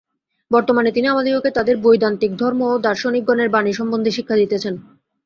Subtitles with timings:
[0.51, 4.73] বর্তমানে তিনি আমাদিগকে তাঁহার বৈদান্তিক ধর্ম ও দার্শনিকগণের বাণী সম্বন্ধে শিক্ষা দিতেছেন।